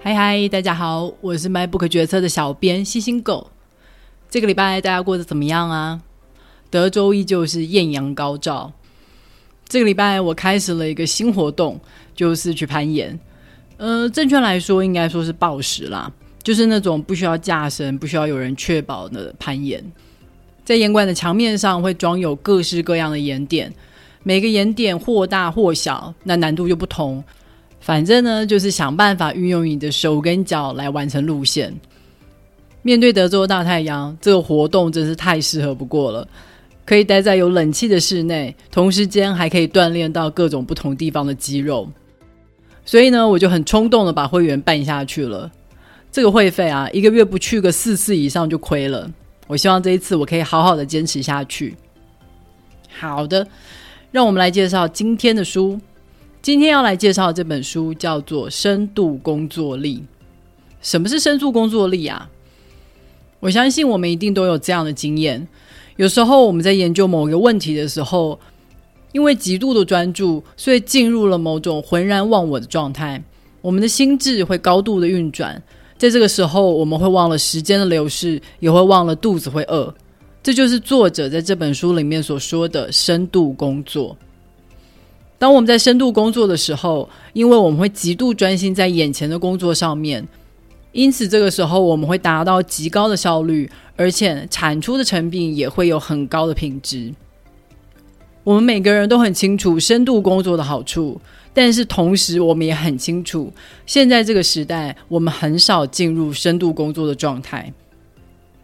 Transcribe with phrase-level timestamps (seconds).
[0.00, 3.50] 嗨嗨，大家好，我是 MyBook 决策的小编星星狗。
[4.30, 6.00] 这个礼拜大家过得怎么样啊？
[6.70, 8.72] 德州依旧是艳阳高照。
[9.66, 11.78] 这个礼拜我开始了一个新活动，
[12.14, 13.18] 就是去攀岩。
[13.76, 16.10] 呃，正确来说应该说是暴食啦，
[16.44, 19.84] 就是那种不需要架绳、不需要有人确保的攀岩。
[20.64, 23.74] 在岩馆的墙面上会装有各式各样的岩点，
[24.22, 27.22] 每个岩点或大或小，那难度就不同。
[27.80, 31.74] 反正呢，就是想办法运用你的手跟脚来完成路线。
[32.82, 36.26] 面对德州大太阳，这个活动真是太适合不过了。
[36.84, 41.86] 可以待在有冷气的室内，同时间还可以锻炼到各种不同地方的肌肉。
[42.84, 45.50] 所以呢，我就很冲动的把会员办下去了。
[46.10, 49.10] 这个会费啊，一个月不去个四次以上就亏了。
[49.46, 51.76] 我希望这一次我可以好好的坚持下去。
[52.98, 53.46] 好的，
[54.10, 55.78] 让我们来介绍今天的书。
[56.40, 59.96] 今天要来介绍的这本书叫做《深度工作力》。
[60.80, 62.30] 什么是深度工作力啊？
[63.40, 65.46] 我相信我们一定都有这样的经验。
[65.96, 68.38] 有时候我们在研究某个问题的时候，
[69.12, 73.20] 因为极度的专注，所以进入了某种浑然忘我的状态。
[73.60, 75.60] 我们的心智会高度的运转，
[75.96, 79.92] 在这个时候，我们会忘了时间的流逝，也会忘了肚子会饿。
[80.40, 84.16] 这就是作者在这本书里面所说的深度工作。
[85.38, 90.26] 当我们在深度工作的时候，因为我们会极度专心在眼前的工作上面，
[90.90, 97.14] 因此这个时候我们会达到极高的效率，而且产出的成品也会有很高的品质。
[98.42, 101.20] 我们每个人都很清楚深度工作的好处，
[101.54, 103.52] 但是同时我们也很清楚，
[103.86, 107.72] 现在这个时代我们很少进入深度工作的状态，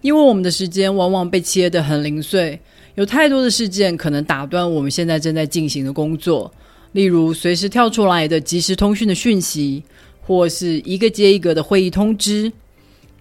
[0.01, 2.59] 因为我们的时间往往被切得很零碎，
[2.97, 6.51] 有太多的事件可能打断我们现在正在进行的工作。
[6.95, 9.83] 例如，随时跳出来的即时通讯的讯息，
[10.25, 12.53] 或是一个接一个的会议通知，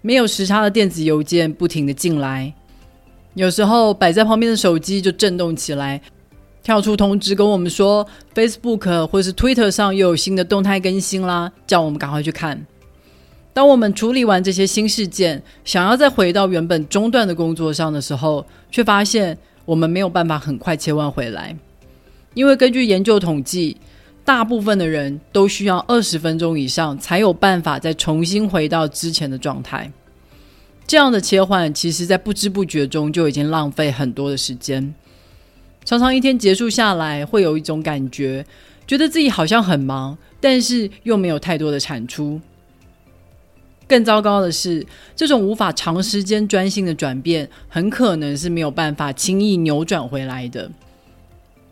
[0.03, 2.53] 没有时差的电子邮件不停的进来，
[3.33, 5.99] 有时候摆在旁边的手机就震动起来，
[6.61, 12.63] 跳出通知跟我们说 Facebook 或是 Twitter 上又有新的动态更新啦，叫我们赶快去看。
[13.53, 19.35] 当我们处理完这些新事件，想要再回到原本中断的工作上的时候，却发现
[19.65, 21.55] 我们没有办法很快切换回来。
[22.33, 23.77] 因为根据研究统计，
[24.25, 29.91] 大部分的人都需要二十分钟以上才有办法再重新回到之前的状态。
[30.85, 34.93] 这样的切换，其实在不知不觉中就已经浪费很多的时间。
[35.85, 38.45] 常常一天结束下来，会有一种感觉，
[38.87, 42.39] 觉得自己好像很忙，但是又没有太多的产出。
[43.87, 44.85] 更糟糕的是，
[45.15, 50.71] 这种无法长时间专心的转变，很可能是没有办法轻易扭转回来的。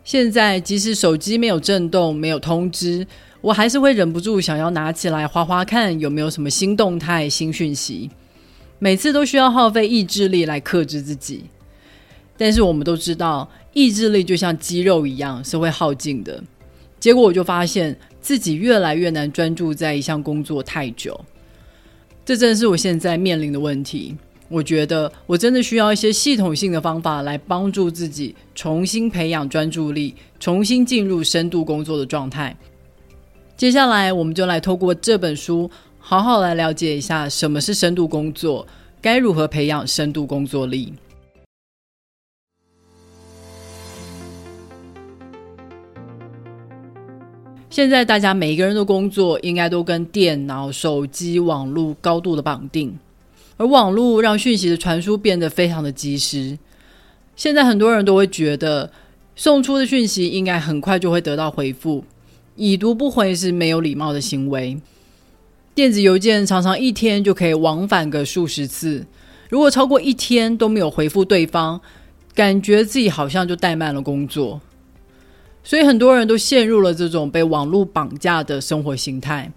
[0.04, 3.06] 现在即使手机没有震动、没有通知，
[3.40, 8.10] 我还是会忍不住想要拿起来划划看有没有什么新动态、新讯息。
[8.78, 11.44] 每次都需要耗费意志力来克制自己，
[12.36, 16.42] 但是我们都知道，意志力就像肌肉一样是会耗尽的。
[16.98, 21.18] 结果我就发现自己越来越难专注在一项工作太久，
[22.24, 24.16] 这正是我现在面临的问题。
[24.52, 32.54] 我觉得我真的需要一些系统性的方法来帮助自己重新培养专注力，重新进入深度工作的状态。
[33.56, 38.66] 接下来，我们就来透过这本书，好好来了解一下什么是深度工作，
[39.00, 40.92] 该如何培养深度工作力。
[47.70, 52.98] 现在大家每一个人的工作，应该都跟电脑、手机、网络高度的绑定。
[53.62, 56.58] 而网络让讯息的传输变得非常的及时。
[57.36, 58.90] 现在很多人都会觉得，
[59.36, 62.04] 送出的讯息应该很快就会得到回复，
[62.56, 64.80] 已读不回是没有礼貌的行为。
[65.76, 69.06] 电子邮件常常一天就可以往返个数十次，
[69.48, 71.80] 如果超过一天都没有回复对方，
[72.34, 74.60] 感觉自己好像就怠慢了工作。
[75.62, 79.52] 所以很多人都陷入了这种被网络绑架的生活形态。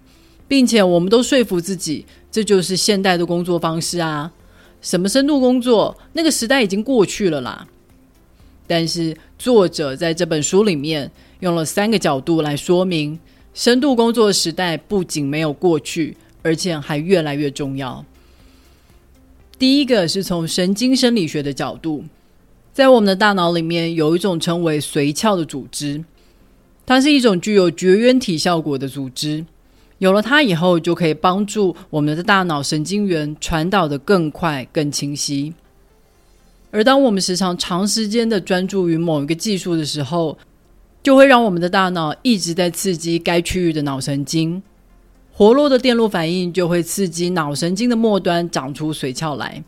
[0.48, 4.30] 并且我们都说服自己，这就是现代的工作方式啊！
[4.82, 7.66] 什么深度工作，那个时代已经过去了啦。
[8.66, 11.10] 但是作者在这本书里面
[11.40, 13.18] 用了三个角度来说明，
[13.54, 18.04] 深度工作时代不仅没有过去，而且还越来越重要。
[19.58, 22.04] 第一个是从神经生理学的角度，
[22.74, 26.04] 在我们的大脑里面有一种称为髓鞘的组织，
[26.84, 29.46] 它是一种具有绝缘体效果的组织。
[29.98, 35.54] 有了它以后，就可以帮助我们的大脑神经元传导的更快、更清晰。
[36.70, 40.36] 而当我们时常长时间的专注于某一个技术的时候，
[41.02, 44.62] 就会让我们的大脑一直在刺激该区域的脑神经，
[45.32, 49.62] 活络的电路反应就会刺激脑神经的末端长出髓鞘来，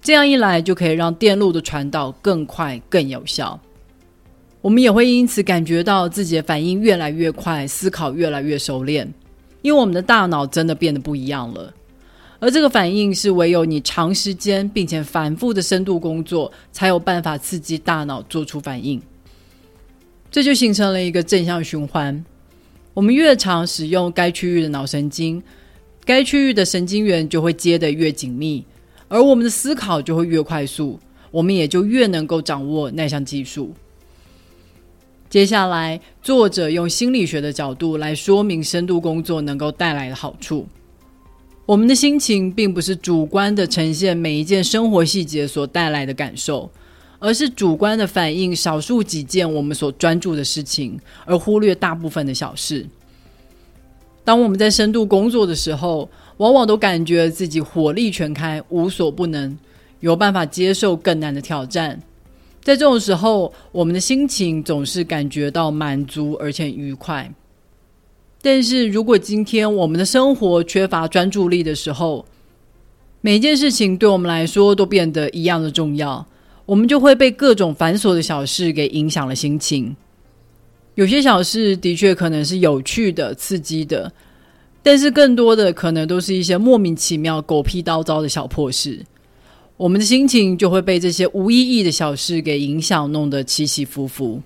[0.00, 3.58] 这样一来就可以让电路的传导更快、更有效。
[4.60, 9.12] 我们也会因此感觉到自己的反应越来越快，思考越来越熟练，
[9.62, 11.72] 因为我们的大脑真的变得不一样了。
[12.38, 19.00] 而这个反应是唯有你长时间并且反复的深度工作，才有办法刺激大脑做出反应。
[20.30, 22.24] 这就形成了一个正向循环。
[22.94, 25.42] 我们越常使用该区域的脑神经，
[26.04, 28.64] 该区域的神经元就会接得越紧密，
[29.08, 30.98] 而我们的思考就会越快速，
[31.30, 33.72] 我们也就越能够掌握那项技术。
[35.32, 40.66] 接下来，作者用心理学的角度来说明深度工作能够带来的好处。
[41.64, 46.70] 我们的心情并不是主观的呈现每一件生活细节所带来的感受，
[47.18, 52.86] 而是主观的反映少数几件我们所专注的事情，而忽略大部分的小事。
[54.24, 59.56] 当我们在深度工作的时候，往往都感觉自己火力全开，无所不能，
[60.00, 61.98] 有办法接受更难的挑战。
[62.62, 67.28] 在这种时候，我们的心情总是感觉到满足而且愉快。
[68.40, 72.24] 但是如果今天我们的生活缺乏专注力的时候，
[73.20, 76.24] 每件事情对我们来说都变得一样的重要，
[76.64, 79.94] 我们就会被各种繁琐的小事给影响了心情。
[80.94, 84.12] 有些小事的确可能是有趣的、刺激的，
[84.82, 89.04] 但是更多的可能都是一些莫名其妙、狗屁叨叨的小破事。
[89.76, 94.40] 我们的心情就会被这些无意义的小事给影响，弄得起起伏伏。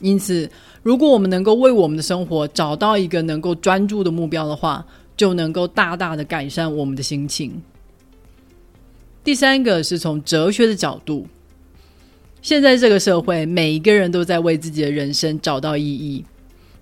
[0.00, 0.50] 因此，
[0.82, 4.84] 如果我们能够为我们的生活找到一个能够专注的目标的话，
[5.16, 7.62] 就能够大大的改善我们的心情。
[9.22, 11.26] 第三个是从哲学的角度，
[12.40, 16.24] 现在这个社会，每一个人都在为自己的人生找到意义，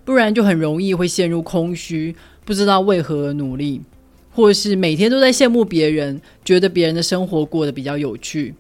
[0.05, 2.15] 不然就很容易会陷入空虚，
[2.47, 3.83] 不知道为何而努力。
[4.41, 8.55] 或是每天都在羡慕别人，觉得别人的生活过得比较有趣。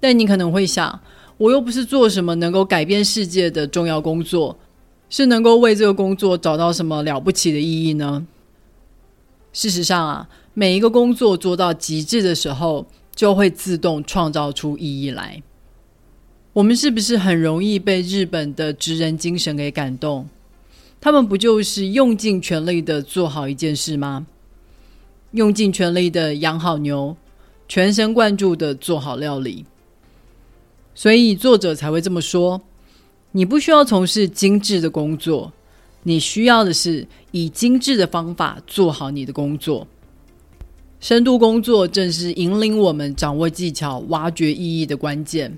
[0.00, 1.00] 但你可能会想，
[1.38, 4.58] 我又不是做什么能够改变世界的重要工作，
[5.08, 8.26] 是能够为这个工作找到什么了不起的意义呢？
[9.52, 15.40] 事实上啊，每一个工作做到极致的时候，就会自动创造出意义来。
[16.54, 20.28] 我们是不是很容易被日本的职人精神给感动？
[21.00, 24.26] 他们不就是用尽全力的做好一件事吗？
[25.32, 27.16] 用尽全力的养好牛，
[27.68, 29.64] 全神贯注的做好料理。
[30.94, 32.60] 所以作者才会这么说：
[33.32, 35.52] 你不需要从事精致的工作，
[36.02, 39.86] 你需要的是以精致的方法做好你的工作。
[40.98, 45.56] 深度工作正是引领我们掌握技巧、挖掘意义的关键。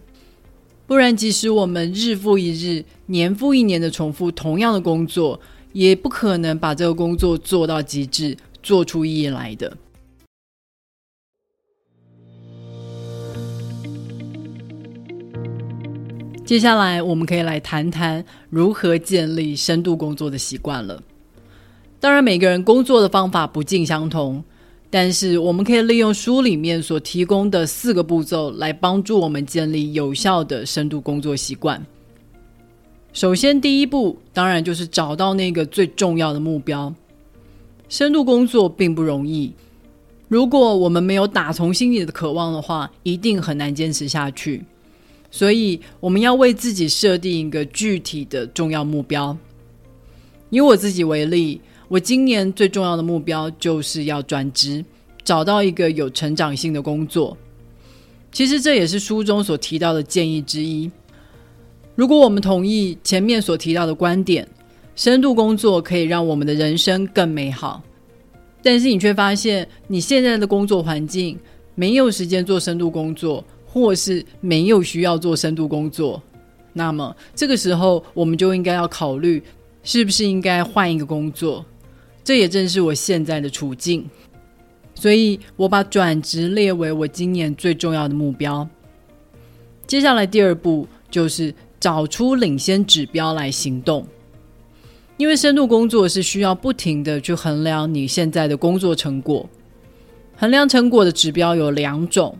[0.86, 5.40] 不然，即使我们日复一日、年复一年的重复同样的工作，
[5.72, 9.76] 也不可能把这个工作做到极致，做出意义来的。
[16.44, 21.02] 接下来，我们可以来谈谈如何建立深度工作的习惯了。
[21.98, 24.42] 当然，每个人工作的方法不尽相同。
[24.90, 31.82] 但是，我们可以利用书里面所提供的四个步骤来帮助我们建立有效的深度工作习惯。
[33.14, 36.92] 首先，第一步当然就是找到那个最重要的目标。
[37.92, 39.52] 深度工作并不容易，
[40.26, 44.64] 如果我们没有打从心里的渴望的话，一定很难坚持下去。
[45.30, 49.36] 所以，我们要为自己设定一个具体的重要目标。
[50.48, 51.60] 以我自己为例。
[51.86, 54.82] 我今年最重要的目标就是要转职，
[55.22, 57.36] 找到一个有成长性的工作。
[58.32, 60.90] 其实这也是书中所提到的建议之一。
[61.94, 64.48] 如果我们同意前面所提到的观点，
[64.94, 67.82] 深度工作可以让我们的人生更美好，
[68.62, 71.38] 但是你却发现你现在的工作环境
[71.74, 76.22] 没有时间做深度工作，或是没有需要做深度工作，
[76.74, 79.42] 那么这个时候我们就应该要考虑，
[79.82, 81.64] 是不是应该换一个工作。
[82.22, 84.08] 这也正是我现在的处境，
[84.94, 88.68] 所以我把转职列为我今年最重要的目标。
[89.86, 94.06] 接下来第二步就是找出领先指标来行动，
[95.22, 99.48] 因为深度工作是需要不停的去衡量你现在的工作成果。
[100.36, 102.36] 衡量成果的指标有两种，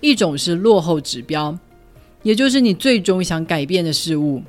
[0.00, 1.56] 一种是落后指标，
[2.24, 4.42] 也就是你最终想改变的事物。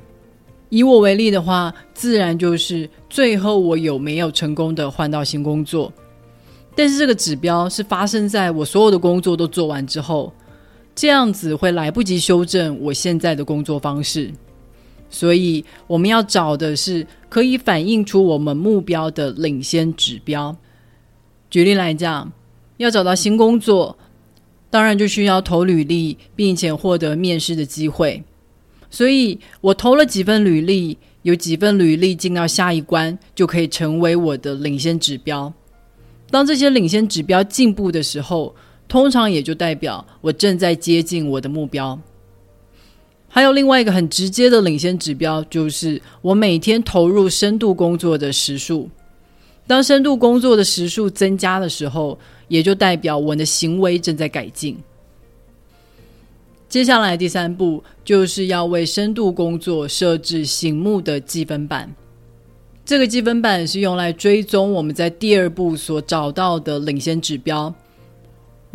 [0.68, 5.92] 以我为例的话，自然就是最后我有没有成功的换到新工作。
[6.74, 10.32] 但是这个指标是发生在我所有的工作都做完之后，
[10.92, 14.32] 这样子会来不及修正我现在的工作方式。
[15.08, 20.56] 所以我们要找的是可以反映出我们目标的领先指标。
[21.48, 22.30] 举例来讲，
[22.76, 23.96] 要找到新工作，
[24.68, 28.22] 当然就需要投履历，并且获得面试的机会。
[28.90, 35.52] 所以我投了几份履历，有几份履历进到下一关，就可以成为我的领先指标。
[36.30, 38.54] 当这些领先指标进步的时候，
[38.88, 41.98] 通常也就代表我正在接近我的目标。
[43.28, 48.88] 还有另外一个很直接的领先指标，就是我每天投入深度工作的时数。
[49.66, 52.18] 当深度工作的时数增加的时候，
[52.48, 54.78] 也就代表我的行为正在改进。
[56.68, 61.94] 接下来第三步就是要为深度工作设置醒目的积分板。
[62.84, 67.74] 这个积分板是用来追踪我们在第二步所找到的领先指标。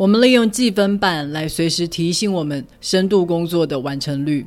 [0.02, 4.44] 我们利用计分板来随时提醒我们深度工作的完成率。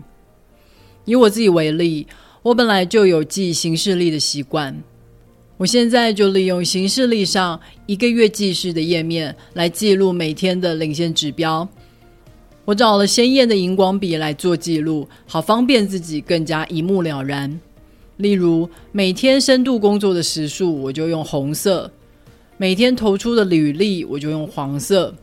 [1.06, 2.06] 以我自己为例，
[2.42, 4.78] 我本来就有记行事历的习惯，
[5.56, 11.66] 我现在就利用行事历上一个月记事的页面来记录每天的领先指标。
[12.66, 17.58] 我找了鲜艳的荧光笔来做记录，好方便自己更加一目了然。
[18.18, 21.90] 例如，每天深度工作的时数，我就用红色；
[22.58, 25.16] 每天投出的履历，我就用黄色。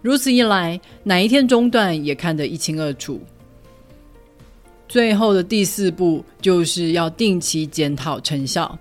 [0.00, 3.20] 如此一来，哪一天中断也看得一清二楚。
[4.88, 8.78] 最后的第四步就是要定期检讨成效。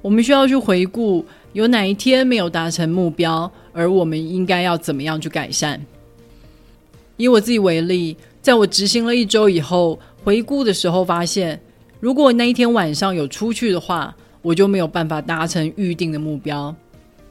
[0.00, 5.80] 我们需要去回顾有哪一天没有达成目标，而我们应该要怎么样去改善。
[7.16, 11.60] 以我自己为例，在我执行了一周以后，回顾的时候发现，
[11.98, 16.74] 如果那一天晚上有出去的话，我就没有办法达成预定的目标。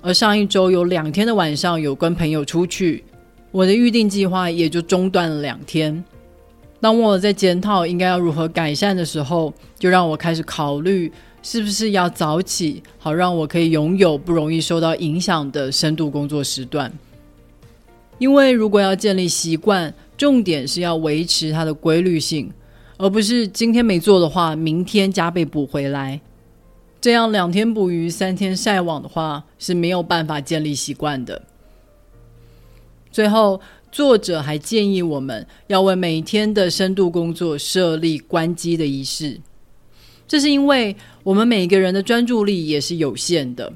[0.02, 3.04] 而上一周有两天的晚上有跟朋友出去。
[3.52, 6.04] 我的预定计划也就中断了两天。
[6.80, 11.12] 当我在检讨应该要如何改善的时候，就让我开始考虑
[11.44, 16.92] 是不是要早起，好让我可以拥有不容易受到影响的深度工作时段。
[18.18, 22.52] 因为如果要建立习惯，重点是要维持它的规律性，
[22.98, 26.22] 而不是今天没做的话，明天加倍补回来。
[27.00, 31.42] 这样两天捕鱼三天晒网的话，是没有办法建立习惯的。
[33.12, 33.60] 最后，
[33.92, 39.38] 作者还建议我们要为每天的深度工作设立关机的仪式。
[40.26, 43.74] 这是因为我们每个人的专注力也是有限的，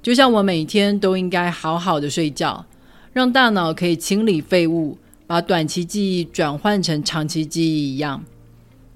[0.00, 2.64] 就像我每天都应该好好的睡觉，
[3.12, 8.22] 让大脑可以清理废物，把短期记忆转换成长期记忆一样。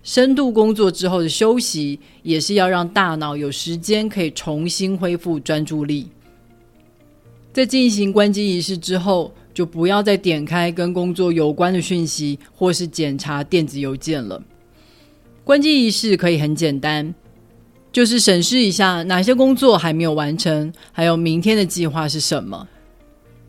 [0.04, 6.06] 深度工作之后的休息，也是要让大脑有时间可以重新恢复专注力。
[7.52, 9.32] 在进行关机仪式之后。
[9.56, 14.42] 就不要再点开跟工作有关的讯息，或是检查电子邮件了。
[15.44, 17.14] 关机仪式可以很简单，
[17.90, 22.68] 就是审视一下哪些工作还没有完成，还有明天的计划是什么。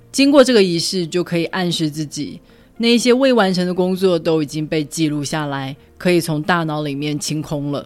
[0.10, 2.40] 经过这个仪式，就可以暗示自己，
[2.78, 7.86] 那些未完成的工作都已经被记录下来，可以从大脑里面清空了，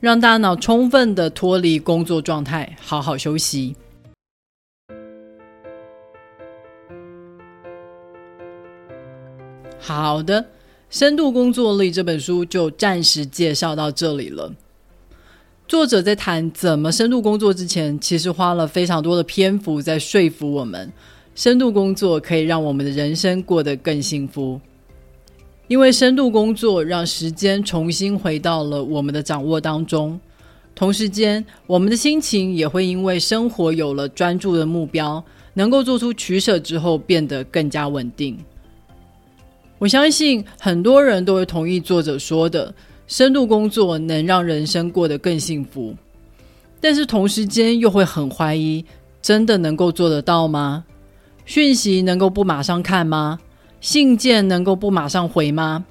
[0.00, 3.76] 让大脑充分的脱离工作状态，好好休息。
[9.78, 10.42] 好的，
[10.90, 14.52] 《深度工作力》这本书就暂时介绍到这里了。
[15.68, 20.92] 作者在谈怎么深度工作之前，其实花了非常多的篇幅在说服我们，
[21.34, 24.60] 深度工作可以让我们的人生过得更幸福。
[25.68, 30.18] 因为深度工作让时间重新回到了我们的掌握当中，
[30.74, 35.22] 同时间我们的心情也会因为生活有了专注的目标，
[35.54, 38.38] 能够做出取舍之后，变得更加稳定。
[39.78, 42.74] 我相信很多人都会同意作者说的，
[43.06, 45.94] 深度工作能让人生过得更幸福。
[46.80, 48.84] 但是同时间又会很怀疑，
[49.20, 50.84] 真的能够做得到吗？
[51.44, 53.38] 讯息能够不马上看吗？
[53.80, 55.84] 信件能够不马上回吗？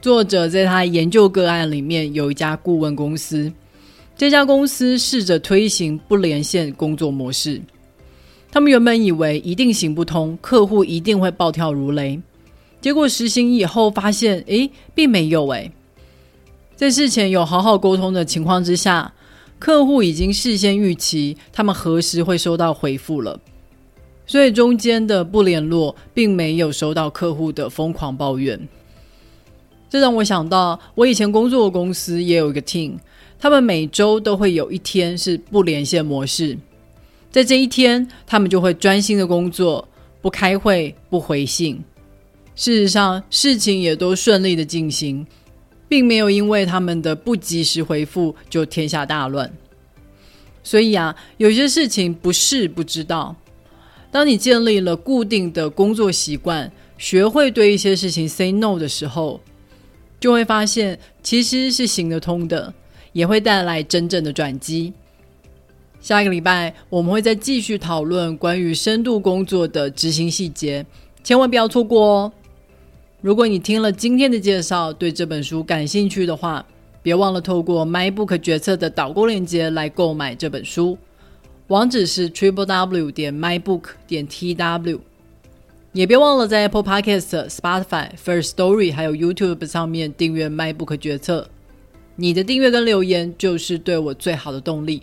[0.00, 3.52] 作者在他研究个案里面有一家顾问公司，
[4.16, 7.60] 这家公司试着推行不连线工作模式。
[8.52, 12.20] 他们原本以为一定行不通，客户一定会暴跳如雷。
[12.80, 15.72] 结果实行以后发现，诶，并没有诶，
[16.76, 19.12] 在事前有好好沟通的情况之下，
[19.58, 23.40] 客户已经事先预期他们何时会收到回复了，
[24.26, 28.68] 所以中间的不联络，并没有收到客户的疯狂抱怨。
[29.88, 32.94] 这让我想到，我以前工作的公司也有一个 team，
[33.38, 36.56] 他们每周都会有一天是不连线模式，
[37.30, 39.88] 在这一天，他们就会专心的工作，
[40.20, 41.82] 不开会，不回信。
[42.56, 45.24] 事实上，事情也都顺利的进行。
[45.88, 49.48] 并没有因为他们的不及时回复就天下大乱。
[50.64, 53.36] 所以啊，有些事情不是不知道。
[54.10, 59.40] 当你建立了固定的工作习惯，学会对一些事情 say no 的时候，
[60.18, 62.74] 就会发现其实是行得通的，
[63.12, 64.92] 也会带来真正的转机。
[66.00, 70.84] 下一个礼拜我们会再继续讨论关于深度工作的执行细节，
[71.22, 72.32] 千万不要错过哦！
[73.26, 76.64] 如果你听了今天的介绍，对这本书感兴趣的话，
[77.02, 80.96] 别忘了透过 MyBook 决策的导购链接来购买这本书，
[81.66, 85.00] 网址是 triple w 点 mybook 点 tw。
[85.92, 91.50] 也别忘了在 Apple Podcast、Spotify、First Story 还有 YouTube 上面订阅 MyBook 决策。
[92.14, 95.02] 你的订阅跟留言就是对我最好的动力。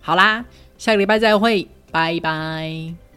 [0.00, 0.44] 好啦，
[0.76, 3.09] 下个礼拜再会，拜拜。